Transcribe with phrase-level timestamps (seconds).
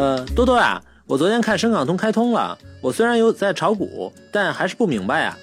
[0.00, 5.36] 呃，多多呀，我昨天看深港通开通了，我虽然有在炒股，但还是不明白呀。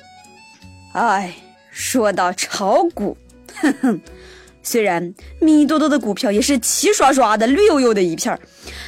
[0.94, 1.36] 哎，
[1.70, 3.15] 说到炒股，
[3.62, 4.01] 哼哼，
[4.63, 8.36] 虽然米多多的股票也是齐刷刷的、绿油油的一片，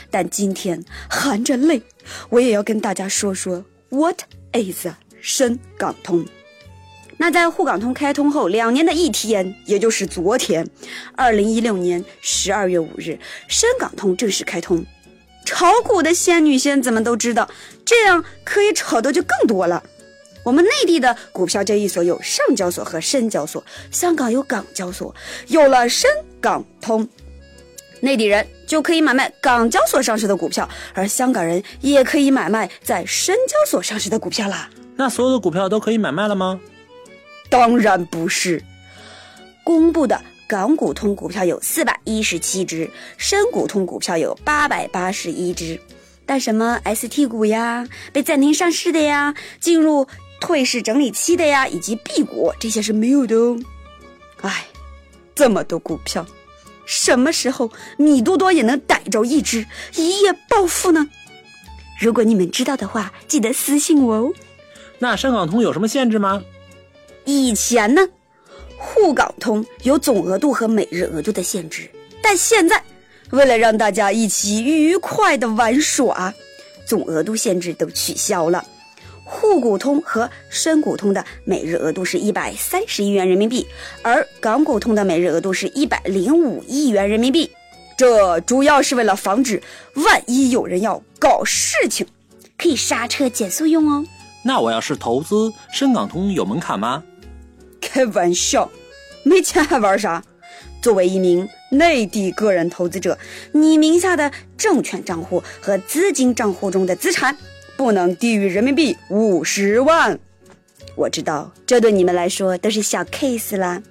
[0.09, 1.83] 但今天含着泪，
[2.29, 4.21] 我也要跟大家说说 What
[4.53, 4.87] is
[5.21, 6.25] 深港通。
[7.17, 10.67] 那在沪港通开通后两年的一天，也就是昨天，
[11.15, 14.83] 二零一六年十二月五日，深港通正式开通。
[15.49, 17.49] 炒股的仙女仙子们都知道，
[17.83, 19.81] 这样可以炒的就更多了。
[20.43, 25.13] 我们内地的股票交易所有上交所和深交所，香港有港交所，
[25.47, 26.07] 有了深
[26.39, 27.09] 港通，
[27.99, 34.69] 内地人就可以买卖港交所上市的股票，而香港人也可以买卖在深交所上市的股票啦。
[34.95, 36.59] 那所有的股票都可以买卖了吗？
[37.49, 38.63] 当然不是，
[39.63, 45.79] 公布的港股通股票有四百一十七只，深股通股票有八百八十一只，
[46.25, 50.07] 但什么 ST 股呀、被暂停上市的呀、进入
[50.41, 53.59] 退市整理期的呀，以及 B 股这些是没有的哦。
[54.41, 54.65] 哎，
[55.35, 56.25] 这么多股票，
[56.83, 61.07] 什么时候米多多也能逮着一只，一夜暴富呢？
[61.99, 64.33] 如果你们知道的话，记得私信我哦。
[64.97, 66.41] 那深港通有什么限制吗？
[67.25, 68.07] 以前呢，
[68.79, 71.87] 沪港通有总额度和每日额度的限制，
[72.23, 72.81] 但现在
[73.31, 76.33] 为了让大家一起愉快的玩耍，
[76.85, 78.65] 总额度限制都取消了。
[79.23, 83.67] 沪股通和深股通的每日额度是一百三十亿元人民币，
[84.01, 87.51] 而港股通的每日额度是一百零五亿元人民币。
[87.97, 89.61] 这主要是为了防止
[89.93, 92.07] 万一有人要搞事情，
[92.57, 94.03] 可以刹车减速用哦。
[94.41, 97.03] 那我要是投资深港通有门槛吗？
[97.91, 98.69] 开玩笑，
[99.23, 100.23] 没钱还玩啥？
[100.79, 103.17] 作为一名内地个人投资者，
[103.51, 107.35] 你名下的证券账户和资金账户中的资产
[107.75, 110.19] 不能低于人民币五十万。
[110.95, 113.81] 我知道这对你们来说都是小 case 啦，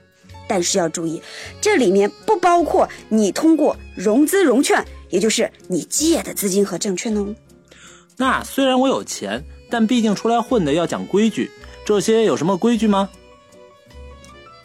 [0.47, 1.21] 但是要注意，
[1.61, 7.35] 这里面不包括你通过融资融券，也就是你借的资金和证券哦。
[8.17, 11.51] 那虽然我有钱，但毕竟出来混的要讲规矩，
[11.85, 13.11] 这些有什么规矩吗？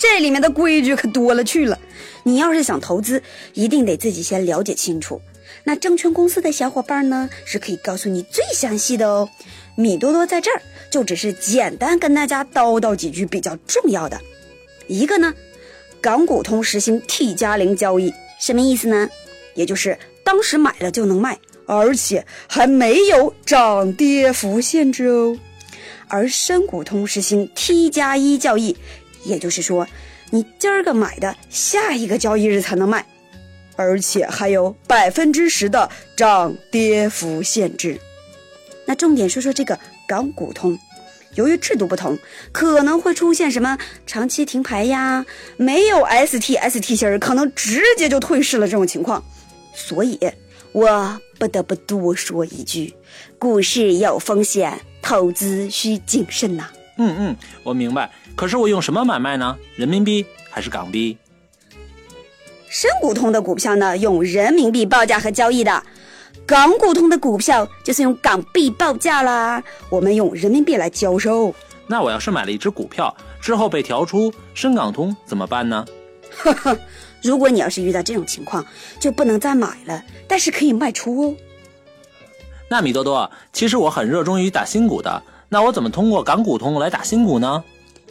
[0.04, 1.80] 这里面的规矩可多了去了，
[2.24, 5.22] 你要是想投资，一定得自己先了解清楚。
[5.64, 9.30] 那证券公司的小伙伴呢，是可以告诉你最详细的哦。
[9.78, 14.20] 米多多在这儿就只是简单跟大家叨叨几句比较重要的。
[14.88, 15.34] 一个呢，
[16.02, 19.08] 港股通实行 T 加零交易，什么意思呢？
[19.56, 25.38] 也就是当时买了就能卖，而且还没有涨跌幅限制哦。
[26.10, 28.76] 而深股通实行 T 加一交易。
[29.26, 29.88] 也就是说，
[30.32, 33.06] 你今儿个买的，下一个交易日才能卖，
[33.76, 38.00] 而且还有百分之十的涨跌幅限制。
[38.86, 40.78] 那重点说说这个港股通，
[41.36, 42.18] 由于制度不同，
[42.52, 45.26] 可能会出现什么长期停牌呀，
[45.58, 49.24] 没有 ST ST 芯儿，可能直接就退市了这种情况。
[49.74, 50.20] 所以，
[50.74, 52.94] 我不得不多说一句：
[53.40, 56.70] 股市有风险，投资需谨慎呐。
[56.98, 58.12] 嗯嗯，我明白。
[58.36, 59.58] 可是我用什么买卖呢？
[59.76, 61.18] 人民币还是港币？
[62.70, 65.82] 深股通的股票呢，用人民币报价和交易的；
[66.46, 71.54] 港股通的股票就是用港币报价啦，我们用人民币来交收。
[71.86, 75.86] 那我要是买了一只股票之后被调出深港通怎么办呢？
[76.32, 76.78] 呵呵，
[77.22, 78.66] 如果你要是遇到这种情况，
[79.00, 81.36] 就不能再买了，但是可以卖出哦。
[82.70, 85.22] 那米多多，其实我很热衷于打新股的。
[85.54, 87.64] 那我怎么通过港股通来打新股呢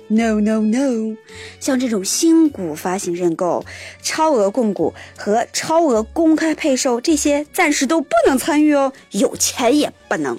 [0.06, 1.16] ？No No No，
[1.58, 3.64] 像这种新股发行认购、
[4.00, 8.92] 超额供股和超额公开配售这些，暂时都不能参与哦。
[9.10, 10.38] 有钱也不能。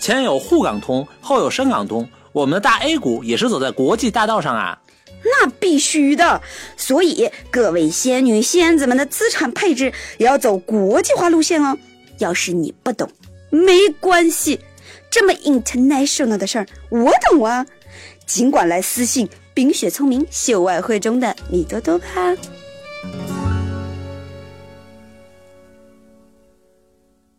[0.00, 4.80] 前有沪港通，后有深港通，我们的大 A 股也是走在国际大道上啊。
[5.22, 6.40] 那必须的。
[6.78, 11.76] 所以各位仙女仙子们的资产配置也要走国际化路线哦。
[12.16, 13.06] 要是你不懂，
[13.50, 14.58] 没关系。
[15.18, 17.64] 这么 international 的事儿，我懂啊！
[18.26, 22.04] 尽管来私信“冰雪聪明秀外慧中的米多多吧。